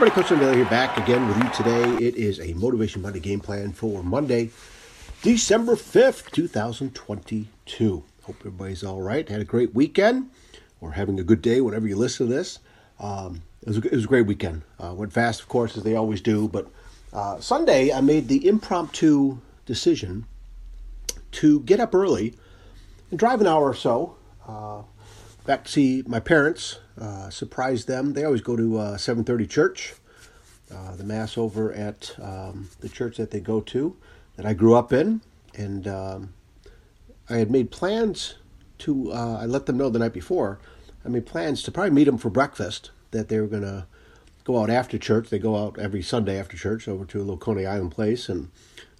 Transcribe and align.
everybody, 0.00 0.22
Coach 0.22 0.30
O'Neill 0.30 0.54
here 0.54 0.64
back 0.66 0.96
again 0.96 1.26
with 1.26 1.36
you 1.38 1.50
today. 1.50 2.06
It 2.06 2.14
is 2.14 2.38
a 2.38 2.52
Motivation 2.52 3.02
Monday 3.02 3.18
game 3.18 3.40
plan 3.40 3.72
for 3.72 4.00
Monday, 4.04 4.50
December 5.22 5.74
5th, 5.74 6.30
2022. 6.30 8.04
Hope 8.22 8.36
everybody's 8.38 8.84
all 8.84 9.02
right. 9.02 9.28
Had 9.28 9.40
a 9.40 9.44
great 9.44 9.74
weekend 9.74 10.30
or 10.80 10.92
having 10.92 11.18
a 11.18 11.24
good 11.24 11.42
day 11.42 11.60
whenever 11.60 11.88
you 11.88 11.96
listen 11.96 12.28
to 12.28 12.32
this. 12.32 12.60
Um, 13.00 13.42
it, 13.62 13.66
was 13.66 13.78
a, 13.78 13.86
it 13.86 13.92
was 13.92 14.04
a 14.04 14.06
great 14.06 14.26
weekend. 14.26 14.62
Uh, 14.78 14.94
went 14.94 15.12
fast, 15.12 15.40
of 15.40 15.48
course, 15.48 15.76
as 15.76 15.82
they 15.82 15.96
always 15.96 16.20
do. 16.20 16.46
But 16.46 16.70
uh, 17.12 17.40
Sunday, 17.40 17.92
I 17.92 18.00
made 18.00 18.28
the 18.28 18.46
impromptu 18.46 19.38
decision 19.66 20.26
to 21.32 21.58
get 21.62 21.80
up 21.80 21.92
early 21.92 22.34
and 23.10 23.18
drive 23.18 23.40
an 23.40 23.48
hour 23.48 23.64
or 23.64 23.74
so 23.74 24.14
uh, 24.46 24.82
back 25.48 25.64
to 25.64 25.72
see 25.72 26.02
my 26.06 26.20
parents 26.20 26.78
uh, 27.00 27.30
surprise 27.30 27.86
them. 27.86 28.12
They 28.12 28.22
always 28.22 28.42
go 28.42 28.54
to 28.54 28.78
uh, 28.78 28.96
7:30 28.98 29.48
church, 29.48 29.94
uh, 30.70 30.94
the 30.94 31.04
mass 31.04 31.38
over 31.38 31.72
at 31.72 32.14
um, 32.20 32.68
the 32.80 32.88
church 32.90 33.16
that 33.16 33.30
they 33.30 33.40
go 33.40 33.62
to, 33.62 33.96
that 34.36 34.44
I 34.44 34.52
grew 34.52 34.74
up 34.74 34.92
in, 34.92 35.22
and 35.54 35.88
um, 35.88 36.34
I 37.30 37.38
had 37.38 37.50
made 37.50 37.70
plans 37.70 38.34
to. 38.80 39.10
Uh, 39.10 39.38
I 39.40 39.46
let 39.46 39.64
them 39.64 39.78
know 39.78 39.88
the 39.88 39.98
night 39.98 40.12
before. 40.12 40.58
I 41.02 41.08
made 41.08 41.24
plans 41.24 41.62
to 41.62 41.72
probably 41.72 41.92
meet 41.92 42.04
them 42.04 42.18
for 42.18 42.28
breakfast. 42.28 42.90
That 43.12 43.28
they 43.28 43.40
were 43.40 43.46
going 43.46 43.62
to 43.62 43.86
go 44.44 44.60
out 44.60 44.68
after 44.68 44.98
church. 44.98 45.30
They 45.30 45.38
go 45.38 45.56
out 45.56 45.78
every 45.78 46.02
Sunday 46.02 46.38
after 46.38 46.58
church 46.58 46.86
over 46.86 47.06
to 47.06 47.18
a 47.18 47.24
little 47.24 47.38
Coney 47.38 47.64
Island 47.64 47.92
place, 47.92 48.28
and 48.28 48.50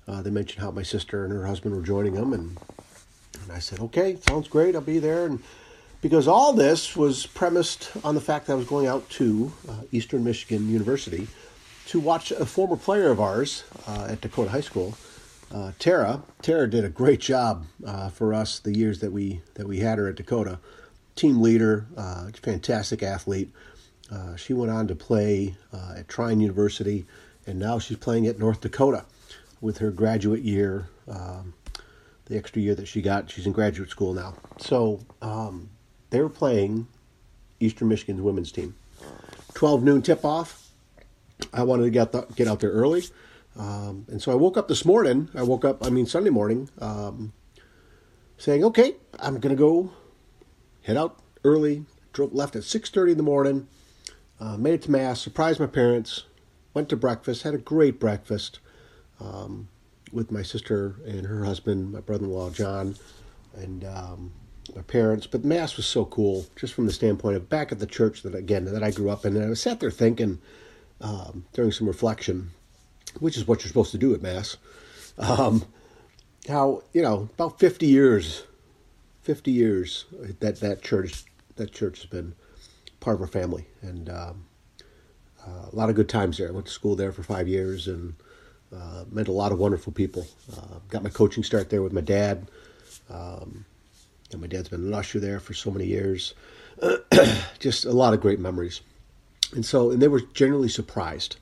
uh, 0.07 0.23
they 0.23 0.31
mentioned 0.31 0.65
how 0.65 0.71
my 0.71 0.83
sister 0.83 1.25
and 1.25 1.33
her 1.35 1.45
husband 1.45 1.77
were 1.77 1.83
joining 1.83 2.15
them, 2.15 2.33
and 2.33 2.57
and 3.43 3.53
I 3.53 3.59
said, 3.59 3.81
okay, 3.81 4.17
sounds 4.27 4.49
great. 4.49 4.75
I'll 4.75 4.81
be 4.81 4.99
there, 4.99 5.27
and 5.27 5.43
because 6.01 6.29
all 6.29 6.53
this 6.53 6.97
was 6.97 7.27
premised 7.27 7.91
on 8.05 8.15
the 8.15 8.21
fact 8.21 8.47
that 8.47 8.53
I 8.53 8.57
was 8.57 8.67
going 8.67 8.87
out 8.87 9.09
to 9.11 9.53
uh, 9.69 9.83
Eastern 9.91 10.25
Michigan 10.25 10.69
University 10.69 11.27
to 11.87 11.99
watch 11.99 12.31
a 12.31 12.47
former 12.47 12.77
player 12.77 13.11
of 13.11 13.21
ours 13.21 13.65
uh, 13.87 14.09
at 14.11 14.21
Dakota 14.21 14.51
High 14.51 14.61
School, 14.61 14.97
uh, 15.53 15.73
Tara. 15.79 16.23
Tara 16.43 16.69
did 16.69 16.85
a 16.85 16.89
great 16.89 17.21
job 17.21 17.67
uh, 17.85 18.11
for 18.11 18.35
us 18.35 18.59
the 18.59 18.77
years 18.77 19.01
that 19.01 19.11
we 19.11 19.41
that 19.55 19.67
we 19.67 19.79
had 19.79 19.99
her 19.99 20.09
at 20.09 20.17
Dakota. 20.17 20.59
Team 21.17 21.43
leader, 21.43 21.87
uh, 21.97 22.29
fantastic 22.43 23.03
athlete. 23.03 23.51
Uh, 24.13 24.37
she 24.37 24.53
went 24.53 24.71
on 24.71 24.87
to 24.87 24.95
play 24.95 25.57
at 25.97 26.07
Trine 26.07 26.41
University, 26.41 27.07
and 27.47 27.59
now 27.59 27.79
she's 27.79 27.97
playing 27.97 28.27
at 28.27 28.39
North 28.39 28.61
Dakota 28.61 29.05
with 29.61 29.79
her 29.79 29.91
graduate 29.91 30.43
year. 30.43 30.89
Um, 31.09 31.55
the 32.27 32.37
extra 32.37 32.61
year 32.61 32.75
that 32.75 32.87
she 32.87 33.01
got, 33.01 33.31
she's 33.31 33.47
in 33.47 33.53
graduate 33.53 33.89
school 33.89 34.13
now. 34.13 34.35
So 34.59 35.01
um, 35.23 35.71
they 36.11 36.21
were 36.21 36.29
playing 36.29 36.87
Eastern 37.61 37.89
Michigan's 37.89 38.21
women's 38.21 38.53
team. 38.53 38.75
12 39.55 39.83
noon 39.83 40.03
tip 40.03 40.25
off. 40.25 40.71
I 41.53 41.63
wanted 41.63 41.85
to 41.85 41.91
get, 41.91 42.13
the, 42.13 42.23
get 42.37 42.49
out 42.49 42.61
there 42.61 42.71
early. 42.71 43.05
Um, 43.57 44.07
and 44.09 44.23
so 44.23 44.33
I 44.33 44.35
woke 44.35 44.57
up 44.57 44.69
this 44.69 44.85
morning. 44.85 45.29
I 45.35 45.43
woke 45.43 45.65
up, 45.65 45.85
I 45.85 45.91
mean, 45.91 46.07
Sunday 46.07 46.31
morning, 46.31 46.71
um, 46.81 47.33
saying, 48.37 48.65
okay, 48.65 48.95
I'm 49.19 49.41
going 49.41 49.55
to 49.55 49.61
go 49.61 49.91
head 50.83 50.97
out 50.97 51.19
early. 51.45 51.85
Drove, 52.13 52.33
left 52.33 52.57
at 52.57 52.63
6.30 52.63 53.13
in 53.13 53.17
the 53.17 53.23
morning. 53.23 53.69
Uh, 54.41 54.57
made 54.57 54.75
it 54.75 54.83
to 54.83 54.91
Mass, 54.91 55.21
surprised 55.21 55.59
my 55.59 55.67
parents, 55.67 56.25
went 56.73 56.89
to 56.89 56.97
breakfast, 56.97 57.43
had 57.43 57.55
a 57.55 57.59
great 57.59 57.99
breakfast 57.99 58.61
um, 59.21 59.69
with 60.13 60.31
my 60.31 60.43
sister 60.43 60.95
and 61.05 61.27
her 61.27 61.45
husband, 61.45 61.93
my 61.93 62.01
brother-in-law, 62.01 62.51
John, 62.51 62.95
and 63.57 63.85
um, 63.85 64.33
my 64.75 64.83
parents, 64.83 65.27
but 65.27 65.45
Mass 65.45 65.77
was 65.77 65.87
so 65.87 66.05
cool, 66.05 66.47
just 66.57 66.75
from 66.75 66.87
the 66.87 66.93
standpoint 66.93 67.37
of 67.37 67.49
back 67.49 67.73
at 67.73 67.79
the 67.79 67.87
church 67.87 68.23
that 68.23 68.35
again 68.35 68.65
that 68.67 68.83
I 68.83 68.91
grew 68.91 69.11
up 69.11 69.25
in. 69.25 69.37
And 69.37 69.45
I 69.45 69.49
was 69.49 69.61
sat 69.61 69.81
there 69.81 69.91
thinking 69.91 70.41
um, 71.01 71.45
during 71.53 71.73
some 71.73 71.87
reflection, 71.87 72.51
which 73.21 73.37
is 73.37 73.47
what 73.47 73.61
you're 73.61 73.69
supposed 73.69 73.93
to 73.93 73.99
do 73.99 74.15
at 74.15 74.23
Mass. 74.23 74.57
Um, 75.19 75.65
how 76.49 76.83
you 76.93 77.03
know 77.03 77.29
about 77.35 77.59
50 77.59 77.87
years, 77.87 78.45
50 79.23 79.51
years 79.51 80.07
that 80.41 80.61
that 80.61 80.83
church 80.83 81.25
that 81.57 81.73
church 81.73 81.99
has 81.99 82.07
been 82.07 82.35
part 83.01 83.17
of 83.17 83.21
our 83.21 83.27
family, 83.27 83.67
and 83.83 84.09
um, 84.09 84.45
uh, 85.47 85.69
a 85.73 85.77
lot 85.77 85.89
of 85.89 85.97
good 85.97 86.09
times 86.09 86.39
there. 86.39 86.49
I 86.49 86.53
went 86.53 86.67
to 86.67 86.73
school 86.73 86.97
there 86.97 87.13
for 87.13 87.23
five 87.23 87.49
years 87.49 87.89
and 87.89 88.15
uh, 88.75 89.05
met 89.11 89.29
a 89.29 89.33
lot 89.33 89.53
of 89.53 89.59
wonderful 89.59 89.93
people. 89.93 90.27
Uh, 90.57 90.79
got 90.89 91.03
my 91.03 91.11
coaching 91.11 91.43
start 91.43 91.71
there 91.71 91.83
with 91.83 91.93
my 91.93 92.01
dad. 92.01 92.51
Um, 93.11 93.65
and 94.33 94.41
my 94.41 94.47
dad's 94.47 94.69
been 94.69 94.87
an 94.87 94.95
usher 94.95 95.21
there 95.21 95.41
for 95.41 95.55
so 95.55 95.71
many 95.71 95.87
years. 95.87 96.35
Just 97.59 97.85
a 97.85 97.93
lot 97.93 98.15
of 98.15 98.21
great 98.21 98.41
memories. 98.41 98.81
And 99.55 99.65
so, 99.65 99.91
and 99.91 100.03
they 100.03 100.09
were 100.09 100.21
generally 100.21 100.69
surprised, 100.69 101.37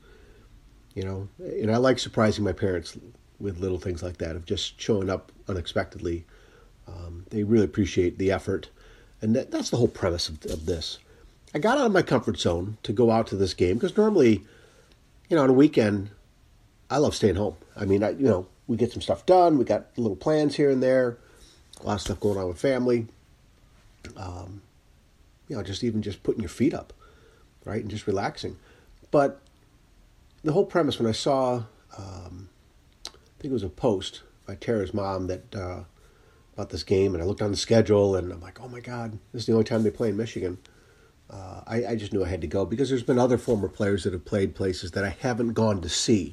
you 0.94 1.02
know. 1.02 1.28
And 1.38 1.72
I 1.72 1.78
like 1.78 1.98
surprising 1.98 2.44
my 2.44 2.52
parents 2.52 2.97
with 3.41 3.58
little 3.58 3.78
things 3.78 4.02
like 4.02 4.19
that, 4.19 4.36
of 4.36 4.47
just 4.47 4.80
showing 4.80 5.10
up 5.10 5.32
unexpectedly. 5.48 6.24
Um, 6.86 7.26
they 7.30 7.42
really 7.42 7.64
appreciate 7.64 8.16
the 8.16 8.30
effort. 8.30 8.70
And 9.20 9.34
that, 9.34 9.50
that's 9.50 9.70
the 9.70 9.76
whole 9.76 9.88
premise 9.88 10.28
of, 10.28 10.44
of 10.47 10.66
this. 10.66 10.98
I 11.53 11.58
got 11.58 11.78
out 11.78 11.86
of 11.86 11.92
my 11.92 12.03
comfort 12.03 12.38
zone 12.38 12.78
to 12.84 12.92
go 12.92 13.10
out 13.10 13.26
to 13.28 13.36
this 13.36 13.54
game 13.54 13.74
because 13.74 13.97
normally, 13.97 14.44
you 15.28 15.36
know, 15.36 15.42
on 15.42 15.50
a 15.50 15.54
weekend, 15.54 16.10
I 16.88 16.98
love 16.98 17.14
staying 17.16 17.34
home. 17.34 17.56
I 17.74 17.86
mean, 17.86 18.04
I, 18.04 18.10
you 18.10 18.26
know, 18.26 18.47
we 18.68 18.76
get 18.76 18.92
some 18.92 19.03
stuff 19.03 19.26
done. 19.26 19.58
We 19.58 19.64
got 19.64 19.86
little 19.97 20.16
plans 20.16 20.54
here 20.54 20.70
and 20.70 20.80
there 20.80 21.18
a 21.81 21.87
lot 21.87 21.94
of 21.94 22.00
stuff 22.00 22.20
going 22.20 22.38
on 22.38 22.48
with 22.48 22.59
family. 22.59 23.06
Um, 24.16 24.62
you 25.48 25.56
know, 25.56 25.62
just 25.62 25.84
even 25.84 26.03
just 26.03 26.22
putting 26.22 26.41
your 26.42 26.48
feet 26.48 26.75
up, 26.75 26.92
right, 27.64 27.81
and 27.81 27.91
just 27.91 28.06
relaxing. 28.06 28.56
But 29.10 29.41
the 30.42 30.53
whole 30.53 30.65
premise 30.65 30.98
when 30.98 31.09
I 31.09 31.12
saw, 31.12 31.65
um, 31.97 32.48
I 33.06 33.38
think 33.38 33.50
it 33.50 33.53
was 33.53 33.62
a 33.62 33.69
post 33.69 34.22
by 34.47 34.54
Tara's 34.54 34.94
mom 34.94 35.26
that 35.26 35.54
uh, 35.54 35.81
about 36.54 36.70
this 36.70 36.82
game, 36.82 37.15
and 37.15 37.22
I 37.22 37.26
looked 37.26 37.42
on 37.42 37.50
the 37.50 37.56
schedule, 37.56 38.16
and 38.16 38.32
I'm 38.32 38.41
like, 38.41 38.60
oh 38.60 38.69
my 38.69 38.81
God, 38.81 39.19
this 39.32 39.42
is 39.42 39.47
the 39.47 39.53
only 39.53 39.65
time 39.65 39.82
they 39.82 39.91
play 39.91 40.09
in 40.09 40.16
Michigan. 40.16 40.59
Uh, 41.28 41.60
I, 41.66 41.86
I 41.86 41.97
just 41.97 42.12
knew 42.12 42.25
I 42.25 42.28
had 42.28 42.41
to 42.42 42.47
go 42.47 42.65
because 42.65 42.88
there's 42.88 43.03
been 43.03 43.19
other 43.19 43.36
former 43.36 43.69
players 43.69 44.04
that 44.04 44.12
have 44.12 44.25
played 44.25 44.54
places 44.54 44.92
that 44.92 45.04
I 45.04 45.16
haven't 45.20 45.54
gone 45.54 45.81
to 45.82 45.88
see. 45.88 46.32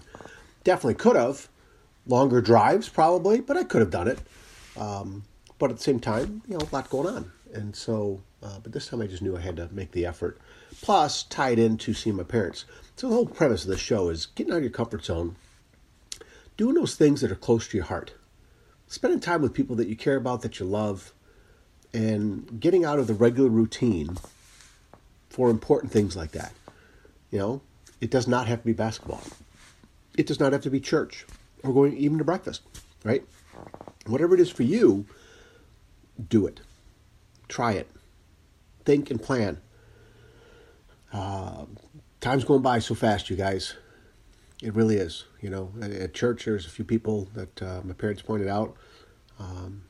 Definitely 0.63 0.95
could 0.95 1.15
have, 1.15 1.49
longer 2.05 2.41
drives 2.41 2.89
probably, 2.89 3.41
but 3.41 3.57
I 3.57 3.63
could 3.63 3.81
have 3.81 3.89
done 3.89 4.07
it. 4.07 4.19
Um, 4.77 5.23
but 5.63 5.72
at 5.72 5.78
the 5.78 5.84
same 5.84 6.01
time, 6.01 6.41
you 6.46 6.57
know, 6.57 6.68
a 6.69 6.75
lot 6.75 6.90
going 6.90 7.07
on. 7.07 7.31
And 7.53 7.74
so, 7.74 8.22
uh, 8.41 8.59
but 8.62 8.74
this 8.74 8.90
time 8.90 9.00
I 9.00 9.07
just 9.07 9.22
knew 9.22 9.38
I 9.38 9.40
had 9.40 9.56
to 9.56 9.69
make 9.72 9.94
the 9.94 10.06
effort. 10.06 10.38
Plus, 10.81 11.24
tied 11.24 11.57
into 11.57 11.94
seeing 11.94 12.18
my 12.18 12.24
parents. 12.24 12.66
So 12.97 13.07
the 13.07 13.16
whole 13.16 13.28
premise 13.28 13.63
of 13.63 13.69
the 13.69 13.78
show 13.78 14.09
is 14.09 14.25
getting 14.25 14.51
out 14.51 14.57
of 14.57 14.63
your 14.63 14.74
comfort 14.74 15.06
zone, 15.06 15.38
doing 16.57 16.75
those 16.75 16.96
things 16.96 17.22
that 17.22 17.31
are 17.31 17.35
close 17.35 17.66
to 17.69 17.78
your 17.78 17.85
heart, 17.85 18.12
spending 18.88 19.22
time 19.22 19.41
with 19.41 19.53
people 19.53 19.78
that 19.78 19.88
you 19.88 19.96
care 19.96 20.18
about, 20.18 20.41
that 20.41 20.59
you 20.59 20.66
love, 20.66 21.13
and 21.94 22.59
getting 22.59 22.83
out 22.83 23.00
of 23.00 23.07
the 23.07 23.13
regular 23.13 23.50
routine 23.50 24.18
for 25.30 25.50
important 25.50 25.94
things 25.94 26.13
like 26.13 26.31
that. 26.31 26.51
You 27.31 27.39
know, 27.39 27.62
it 28.01 28.12
does 28.12 28.27
not 28.27 28.48
have 28.48 28.59
to 28.59 28.66
be 28.66 28.74
basketball. 28.74 29.24
It 30.18 30.27
does 30.27 30.42
not 30.42 30.51
have 30.51 30.63
to 30.63 30.69
be 30.69 30.81
church 30.81 31.25
or 31.63 31.74
going 31.74 31.95
even 31.95 32.18
to 32.18 32.25
breakfast, 32.25 32.63
right? 33.06 33.24
Whatever 34.06 34.36
it 34.36 34.42
is 34.42 34.50
for 34.50 34.63
you, 34.63 35.06
do 36.30 36.45
it. 36.48 36.62
Try 37.48 37.74
it. 37.74 37.89
Think 38.86 39.10
and 39.12 39.21
plan. 39.21 39.60
Uh, 41.12 41.65
time's 42.19 42.44
going 42.44 42.62
by 42.62 42.80
so 42.80 42.95
fast, 42.95 43.30
you 43.30 43.36
guys. 43.36 43.75
It 44.62 44.74
really 44.74 44.98
is. 44.98 45.25
You 45.42 45.50
know, 45.50 45.71
at 45.81 46.13
church, 46.13 46.45
there's 46.45 46.65
a 46.65 46.69
few 46.69 46.86
people 46.86 47.30
that 47.33 47.62
uh, 47.62 47.81
my 47.83 47.94
parents 47.94 48.21
pointed 48.21 48.48
out. 48.48 48.75
Um, 49.39 49.83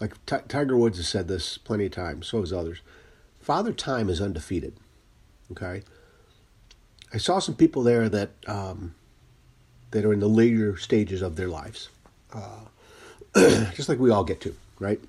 like 0.00 0.14
T- 0.26 0.36
Tiger 0.48 0.76
Woods 0.76 0.98
has 0.98 1.08
said 1.08 1.28
this 1.28 1.58
plenty 1.58 1.86
of 1.86 1.92
times, 1.92 2.26
so 2.26 2.40
has 2.40 2.52
others. 2.52 2.80
Father 3.40 3.72
Time 3.72 4.08
is 4.08 4.20
undefeated. 4.20 4.76
Okay, 5.50 5.82
I 7.12 7.18
saw 7.18 7.38
some 7.38 7.54
people 7.54 7.82
there 7.82 8.08
that 8.08 8.30
um, 8.46 8.94
that 9.90 10.04
are 10.04 10.12
in 10.12 10.20
the 10.20 10.28
later 10.28 10.76
stages 10.76 11.22
of 11.22 11.36
their 11.36 11.48
lives. 11.48 11.88
Uh, 12.32 12.66
just 13.74 13.88
like 13.88 13.98
we 13.98 14.10
all 14.10 14.24
get 14.24 14.40
to, 14.42 14.54
right? 14.78 15.00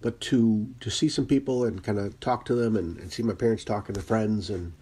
But 0.00 0.20
to 0.22 0.68
to 0.80 0.90
see 0.90 1.08
some 1.08 1.26
people 1.26 1.64
and 1.64 1.82
kind 1.82 1.98
of 1.98 2.18
talk 2.20 2.44
to 2.46 2.54
them 2.54 2.76
and, 2.76 2.98
and 2.98 3.12
see 3.12 3.22
my 3.22 3.34
parents 3.34 3.64
talking 3.64 3.94
to 3.94 4.02
friends 4.02 4.50
and 4.50 4.72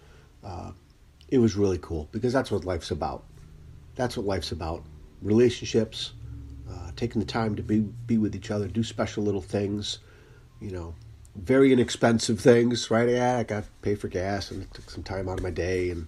uh, 0.43 0.71
it 1.29 1.37
was 1.37 1.55
really 1.55 1.77
cool 1.77 2.09
because 2.11 2.33
that's 2.33 2.51
what 2.51 2.65
life's 2.65 2.91
about. 2.91 3.23
That's 3.95 4.17
what 4.17 4.25
life's 4.25 4.51
about: 4.51 4.83
relationships, 5.21 6.13
uh, 6.69 6.91
taking 6.95 7.19
the 7.19 7.27
time 7.27 7.55
to 7.55 7.63
be 7.63 7.79
be 7.79 8.17
with 8.17 8.35
each 8.35 8.51
other, 8.51 8.67
do 8.67 8.83
special 8.83 9.23
little 9.23 9.41
things, 9.41 9.99
you 10.59 10.71
know, 10.71 10.95
very 11.35 11.71
inexpensive 11.71 12.39
things, 12.49 12.89
right? 12.91 13.09
Yeah, 13.09 13.37
I 13.37 13.43
got 13.43 13.63
to 13.63 13.69
pay 13.81 13.95
for 13.95 14.07
gas 14.07 14.51
and 14.51 14.63
it 14.63 14.73
took 14.73 14.89
some 14.89 15.03
time 15.03 15.29
out 15.29 15.37
of 15.37 15.43
my 15.43 15.51
day 15.51 15.89
and 15.89 16.07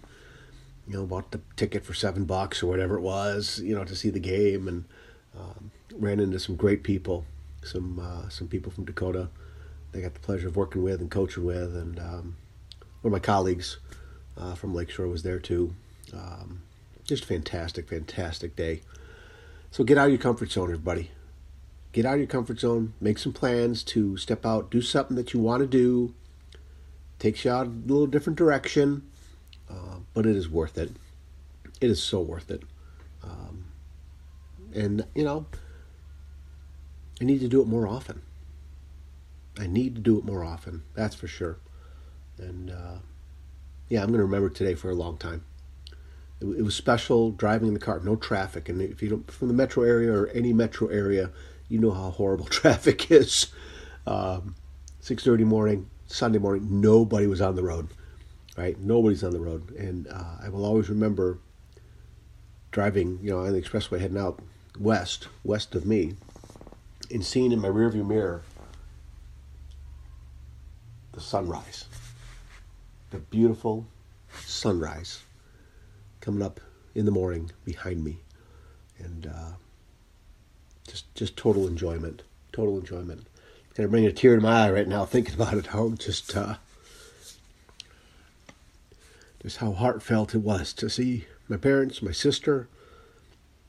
you 0.87 0.95
know 0.95 1.05
bought 1.05 1.31
the 1.31 1.39
ticket 1.55 1.85
for 1.85 1.93
seven 1.93 2.25
bucks 2.25 2.61
or 2.61 2.67
whatever 2.67 2.97
it 2.97 3.01
was, 3.01 3.59
you 3.63 3.75
know, 3.75 3.83
to 3.83 3.95
see 3.95 4.09
the 4.09 4.19
game 4.19 4.67
and 4.67 4.85
um, 5.37 5.71
ran 5.95 6.19
into 6.19 6.39
some 6.39 6.55
great 6.55 6.83
people, 6.83 7.25
some 7.63 7.99
uh, 7.99 8.29
some 8.29 8.47
people 8.47 8.71
from 8.71 8.85
Dakota. 8.85 9.29
They 9.91 10.01
got 10.01 10.13
the 10.13 10.19
pleasure 10.19 10.47
of 10.47 10.55
working 10.55 10.83
with 10.83 11.01
and 11.01 11.11
coaching 11.11 11.45
with, 11.45 11.75
and 11.75 11.99
um, 11.99 12.35
one 13.01 13.09
of 13.09 13.11
my 13.11 13.19
colleagues 13.19 13.77
uh, 14.37 14.55
from 14.55 14.73
Lakeshore 14.73 15.07
was 15.07 15.23
there 15.23 15.39
too. 15.39 15.75
Um, 16.13 16.61
just 17.03 17.25
fantastic, 17.25 17.89
fantastic 17.89 18.55
day. 18.55 18.81
So 19.71 19.83
get 19.83 19.97
out 19.97 20.05
of 20.05 20.11
your 20.11 20.21
comfort 20.21 20.51
zone, 20.51 20.65
everybody. 20.65 21.11
Get 21.91 22.05
out 22.05 22.15
of 22.15 22.19
your 22.19 22.27
comfort 22.27 22.59
zone. 22.59 22.93
Make 23.01 23.17
some 23.19 23.33
plans 23.33 23.83
to 23.85 24.17
step 24.17 24.45
out, 24.45 24.71
do 24.71 24.81
something 24.81 25.15
that 25.15 25.33
you 25.33 25.39
want 25.39 25.61
to 25.61 25.67
do. 25.67 26.13
Takes 27.19 27.45
you 27.45 27.51
out 27.51 27.67
a 27.67 27.69
little 27.69 28.07
different 28.07 28.37
direction, 28.37 29.03
uh, 29.69 29.97
but 30.13 30.25
it 30.25 30.35
is 30.35 30.49
worth 30.49 30.77
it. 30.77 30.91
It 31.79 31.89
is 31.89 32.01
so 32.01 32.19
worth 32.19 32.49
it. 32.49 32.63
And 34.73 35.05
you 35.15 35.23
know, 35.23 35.45
I 37.21 37.25
need 37.25 37.39
to 37.41 37.47
do 37.47 37.61
it 37.61 37.67
more 37.67 37.87
often. 37.87 38.21
I 39.57 39.67
need 39.67 39.95
to 39.95 40.01
do 40.01 40.17
it 40.17 40.25
more 40.25 40.43
often. 40.43 40.83
That's 40.95 41.15
for 41.15 41.27
sure. 41.27 41.57
And 42.37 42.71
uh, 42.71 42.97
yeah, 43.89 44.01
I'm 44.01 44.07
going 44.07 44.17
to 44.17 44.25
remember 44.25 44.49
today 44.49 44.75
for 44.75 44.89
a 44.89 44.95
long 44.95 45.17
time. 45.17 45.43
It, 46.41 46.45
it, 46.45 46.61
was 46.63 46.75
special 46.75 47.31
driving 47.31 47.67
in 47.67 47.73
the 47.75 47.79
car, 47.79 47.99
no 47.99 48.15
traffic. 48.15 48.67
And 48.67 48.81
if 48.81 49.03
you 49.03 49.09
don't 49.09 49.31
from 49.31 49.49
the 49.49 49.53
metro 49.53 49.83
area 49.83 50.11
or 50.11 50.27
any 50.29 50.53
metro 50.53 50.87
area, 50.87 51.29
you 51.69 51.79
know 51.79 51.91
how 51.91 52.09
horrible 52.09 52.45
traffic 52.61 53.11
is. 53.11 53.47
Um, 54.07 54.55
6:30 55.01 55.45
morning, 55.45 55.89
Sunday 56.07 56.39
morning, 56.39 56.81
nobody 56.81 57.27
was 57.27 57.41
on 57.41 57.55
the 57.55 57.63
road. 57.63 57.89
Right, 58.55 58.79
nobody's 58.79 59.23
on 59.23 59.31
the 59.31 59.39
road, 59.39 59.71
and 59.71 60.07
uh, 60.07 60.37
I 60.43 60.49
will 60.49 60.63
always 60.63 60.87
remember 60.87 61.39
driving, 62.69 63.17
you 63.21 63.31
know, 63.31 63.39
on 63.39 63.51
the 63.51 63.59
expressway 63.59 63.99
heading 63.99 64.19
out 64.19 64.39
west, 64.79 65.27
west 65.43 65.75
of 65.75 65.85
me, 65.85 66.15
and 67.11 67.25
seeing 67.25 67.51
in 67.51 67.59
my 67.59 67.67
rearview 67.67 68.05
mirror 68.05 68.41
the 71.11 71.21
sunrise 71.21 71.85
the 73.13 73.19
beautiful 73.19 73.85
sunrise 74.43 75.21
coming 76.19 76.41
up 76.41 76.59
in 76.95 77.05
the 77.05 77.11
morning 77.11 77.51
behind 77.63 78.03
me, 78.03 78.17
and 78.97 79.27
uh, 79.27 79.51
just 80.87 81.13
just 81.13 81.37
total 81.37 81.67
enjoyment, 81.67 82.23
total 82.51 82.77
enjoyment. 82.79 83.27
Kind 83.75 83.85
of 83.85 83.91
bring 83.91 84.05
a 84.05 84.11
tear 84.11 84.35
to 84.35 84.41
my 84.41 84.65
eye 84.65 84.71
right 84.71 84.87
now 84.87 85.05
thinking 85.05 85.35
about 85.35 85.53
it. 85.53 85.67
How 85.67 85.89
just 85.89 86.35
uh, 86.35 86.55
just 89.43 89.57
how 89.57 89.73
heartfelt 89.73 90.33
it 90.33 90.39
was 90.39 90.73
to 90.73 90.89
see 90.89 91.27
my 91.47 91.57
parents, 91.57 92.01
my 92.01 92.11
sister, 92.11 92.67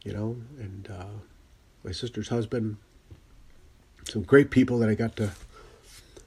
you 0.05 0.13
know, 0.13 0.37
and 0.59 0.89
uh, 0.91 1.07
my 1.83 1.93
sister's 1.93 2.29
husband. 2.29 2.77
Some 4.07 4.23
great 4.23 4.51
people 4.51 4.79
that 4.79 4.89
I 4.91 4.95
got 4.95 5.17
to 5.17 5.31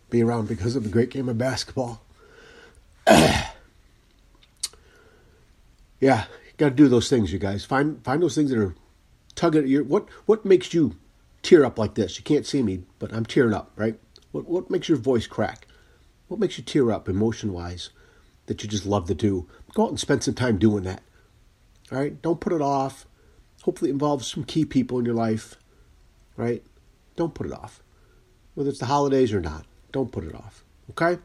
be 0.09 0.24
around 0.24 0.47
because 0.47 0.75
of 0.75 0.83
the 0.83 0.89
great 0.89 1.12
game 1.12 1.29
of 1.29 1.38
basketball. 1.38 2.01
yeah, 3.07 3.45
you 6.00 6.53
got 6.57 6.69
to 6.69 6.75
do 6.75 6.88
those 6.88 7.09
things, 7.09 7.31
you 7.31 7.39
guys. 7.39 7.63
Find 7.65 8.03
find 8.03 8.21
those 8.21 8.35
things 8.35 8.50
that 8.50 8.59
are 8.59 8.75
tugging 9.35 9.62
at 9.62 9.68
your. 9.68 9.83
What 9.83 10.07
what 10.25 10.44
makes 10.44 10.73
you 10.73 10.95
tear 11.44 11.63
up 11.63 11.77
like 11.77 11.94
this? 11.94 12.18
You 12.18 12.23
can't 12.23 12.45
see 12.45 12.63
me, 12.63 12.83
but 13.00 13.13
I'm 13.13 13.25
tearing 13.25 13.53
up, 13.53 13.71
right? 13.75 14.00
What 14.31 14.47
what 14.47 14.71
makes 14.71 14.89
your 14.89 14.97
voice 14.97 15.27
crack? 15.27 15.68
What 16.27 16.39
makes 16.39 16.57
you 16.57 16.63
tear 16.63 16.91
up 16.91 17.07
emotion 17.07 17.53
wise? 17.53 17.91
That 18.47 18.63
you 18.63 18.69
just 18.69 18.85
love 18.85 19.07
to 19.07 19.15
do. 19.15 19.47
Go 19.73 19.83
out 19.83 19.89
and 19.89 20.00
spend 20.00 20.23
some 20.23 20.33
time 20.33 20.57
doing 20.57 20.83
that. 20.83 21.03
All 21.91 22.00
right, 22.00 22.19
don't 22.21 22.39
put 22.39 22.53
it 22.53 22.62
off. 22.62 23.06
Hopefully, 23.68 23.92
involves 23.92 24.25
some 24.25 24.46
key 24.46 24.64
people 24.64 24.98
in 24.98 25.04
your 25.04 25.14
life. 25.14 25.56
Right? 26.38 26.64
Don't 27.18 27.34
put 27.34 27.48
it 27.48 27.52
off. 27.52 27.84
Whether 28.54 28.69
it's 28.69 28.80
the 28.80 28.86
holidays 28.86 29.34
or 29.34 29.42
not, 29.42 29.66
don't 29.92 30.10
put 30.10 30.24
it 30.24 30.34
off. 30.34 30.64
Okay? 30.92 31.19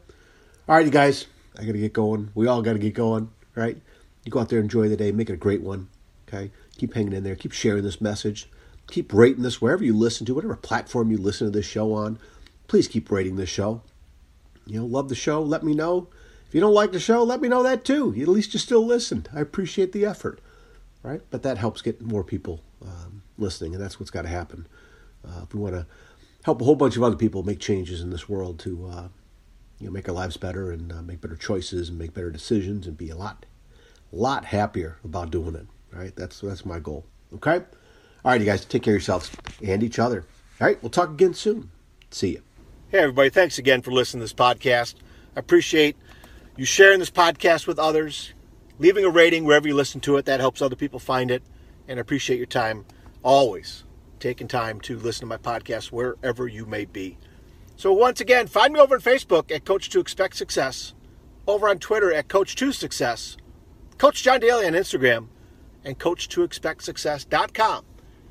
All 0.69 0.75
right, 0.75 0.85
you 0.85 0.91
guys. 0.91 1.29
I 1.57 1.65
got 1.65 1.71
to 1.71 1.79
get 1.79 1.93
going. 1.93 2.33
We 2.35 2.49
all 2.49 2.61
got 2.61 2.73
to 2.73 2.81
get 2.81 2.95
going, 2.95 3.31
right? 3.55 3.81
You 4.25 4.33
go 4.33 4.41
out 4.41 4.49
there, 4.49 4.59
enjoy 4.59 4.89
the 4.89 4.97
day, 4.97 5.13
make 5.13 5.31
it 5.31 5.35
a 5.35 5.37
great 5.37 5.63
one. 5.63 5.89
Okay, 6.27 6.51
keep 6.77 6.95
hanging 6.95 7.13
in 7.13 7.23
there, 7.23 7.37
keep 7.37 7.53
sharing 7.53 7.85
this 7.85 8.01
message, 8.01 8.49
keep 8.89 9.13
rating 9.13 9.45
this 9.45 9.63
wherever 9.63 9.85
you 9.85 9.97
listen 9.97 10.27
to, 10.27 10.35
whatever 10.35 10.57
platform 10.57 11.13
you 11.13 11.19
listen 11.19 11.47
to 11.47 11.51
this 11.53 11.67
show 11.67 11.93
on. 11.93 12.19
Please 12.67 12.89
keep 12.89 13.09
rating 13.09 13.37
this 13.37 13.51
show. 13.51 13.83
You 14.67 14.81
know, 14.81 14.87
love 14.87 15.09
the 15.09 15.15
show. 15.15 15.41
Let 15.43 15.63
me 15.63 15.75
know. 15.75 16.09
If 16.49 16.57
you 16.57 16.61
don't 16.61 16.75
like 16.75 16.91
the 16.91 16.99
show, 16.99 17.23
let 17.23 17.41
me 17.41 17.49
know 17.49 17.63
that 17.63 17.85
too. 17.85 18.17
At 18.21 18.27
least 18.27 18.53
you 18.53 18.59
still 18.59 18.85
listened. 18.85 19.29
I 19.33 19.41
appreciate 19.41 19.93
the 19.93 20.05
effort, 20.05 20.41
right? 21.03 21.21
But 21.31 21.43
that 21.43 21.59
helps 21.59 21.83
get 21.83 22.01
more 22.01 22.25
people 22.25 22.61
um, 22.83 23.23
listening, 23.39 23.75
and 23.75 23.83
that's 23.83 23.99
what's 23.99 24.11
got 24.11 24.23
to 24.23 24.29
happen. 24.29 24.67
Uh, 25.27 25.43
if 25.43 25.55
we 25.55 25.61
want 25.61 25.75
to 25.75 25.87
help 26.45 26.61
a 26.61 26.65
whole 26.65 26.75
bunch 26.75 26.97
of 26.97 27.03
other 27.03 27.17
people 27.17 27.43
make 27.43 27.61
changes 27.61 28.01
in 28.01 28.11
this 28.11 28.29
world 28.29 28.59
to 28.61 28.87
uh, 28.87 29.09
you 29.79 29.87
know, 29.87 29.93
make 29.93 30.09
our 30.09 30.15
lives 30.15 30.37
better 30.37 30.71
and 30.71 30.93
uh, 30.93 31.03
make 31.03 31.21
better 31.21 31.37
choices 31.37 31.89
and 31.89 31.99
make 31.99 32.15
better 32.15 32.31
decisions 32.31 32.87
and 32.87 32.97
be 32.97 33.11
a 33.11 33.17
lot, 33.17 33.47
lot 34.13 34.45
happier 34.47 34.99
about 35.05 35.31
doing 35.31 35.55
it. 35.55 35.67
Right? 35.93 36.15
That's 36.17 36.41
that's 36.41 36.65
my 36.65 36.79
goal. 36.79 37.05
Okay. 37.35 37.63
All 38.25 38.31
right, 38.31 38.41
you 38.41 38.47
guys, 38.47 38.65
take 38.65 38.83
care 38.83 38.93
of 38.93 39.01
yourselves 39.01 39.31
and 39.63 39.83
each 39.83 39.99
other. 39.99 40.25
All 40.61 40.67
right, 40.69 40.81
we'll 40.81 40.91
talk 40.91 41.11
again 41.11 41.35
soon. 41.35 41.71
See 42.11 42.31
you. 42.31 42.43
Hey, 42.91 42.99
everybody. 42.99 43.31
Thanks 43.31 43.59
again 43.59 43.83
for 43.83 43.91
listening 43.91 44.21
to 44.21 44.25
this 44.25 44.33
podcast. 44.33 44.95
I 45.35 45.41
appreciate 45.41 45.97
you 46.57 46.65
sharing 46.65 47.01
this 47.01 47.11
podcast 47.11 47.67
with 47.67 47.79
others, 47.79 48.33
leaving 48.83 49.05
a 49.05 49.11
rating 49.11 49.45
wherever 49.45 49.69
you 49.69 49.75
listen 49.77 50.01
to 50.01 50.17
it. 50.17 50.25
That 50.25 50.41
helps 50.41 50.61
other 50.61 50.75
people 50.75 50.99
find 50.99 51.31
it. 51.31 51.45
And 51.87 51.99
I 51.99 52.03
appreciate 52.03 52.37
your 52.37 52.47
time 52.47 52.85
always 53.23 53.85
taking 54.19 54.49
time 54.49 54.81
to 54.81 54.99
listen 54.99 55.21
to 55.21 55.27
my 55.27 55.37
podcast 55.37 55.93
wherever 55.93 56.49
you 56.49 56.67
may 56.67 56.85
be. 56.85 57.17
So 57.77 57.93
once 57.93 58.21
again, 58.21 58.49
find 58.49 58.73
me 58.73 58.81
over 58.81 58.97
on 58.97 59.01
Facebook 59.01 59.51
at 59.51 59.65
Coach 59.65 59.89
to 59.91 60.01
Expect 60.01 60.37
Success, 60.37 60.95
over 61.47 61.69
on 61.69 61.79
Twitter 61.79 62.13
at 62.13 62.29
Coach 62.29 62.57
to 62.57 62.73
Success, 62.73 63.37
Coach 63.99 64.23
John 64.23 64.41
Daly 64.41 64.67
on 64.67 64.73
Instagram, 64.73 65.29
and 65.85 65.99
Coach 65.99 66.29
to 66.31 66.43
Expect 66.43 66.83
Success.com. 66.83 67.85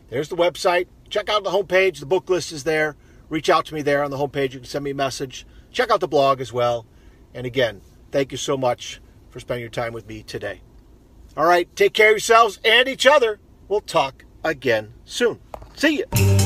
There's 0.09 0.29
the 0.29 0.35
website. 0.35 0.87
Check 1.09 1.29
out 1.29 1.43
the 1.43 1.51
homepage. 1.51 1.99
The 1.99 2.05
book 2.05 2.29
list 2.29 2.51
is 2.51 2.65
there. 2.65 2.95
Reach 3.29 3.49
out 3.49 3.65
to 3.67 3.73
me 3.73 3.81
there 3.81 4.03
on 4.03 4.11
the 4.11 4.17
homepage. 4.17 4.53
You 4.53 4.59
can 4.59 4.65
send 4.65 4.83
me 4.83 4.91
a 4.91 4.95
message. 4.95 5.45
Check 5.71 5.89
out 5.89 6.01
the 6.01 6.07
blog 6.07 6.41
as 6.41 6.51
well. 6.51 6.85
And 7.33 7.45
again, 7.45 7.81
thank 8.11 8.31
you 8.31 8.37
so 8.37 8.57
much 8.57 9.01
for 9.31 9.39
spending 9.39 9.61
your 9.61 9.71
time 9.71 9.93
with 9.93 10.07
me 10.07 10.21
today. 10.21 10.61
All 11.35 11.45
right, 11.45 11.73
take 11.75 11.93
care 11.93 12.09
of 12.09 12.13
yourselves 12.13 12.59
and 12.63 12.87
each 12.87 13.07
other. 13.07 13.39
We'll 13.67 13.81
talk 13.81 14.25
again 14.43 14.93
soon. 15.05 15.39
See 15.75 16.03
you. 16.03 16.40